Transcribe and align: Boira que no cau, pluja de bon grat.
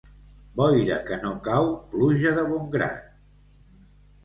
Boira 0.61 0.97
que 1.09 1.19
no 1.25 1.33
cau, 1.49 1.69
pluja 1.93 2.33
de 2.41 2.49
bon 2.55 2.67
grat. 2.79 3.07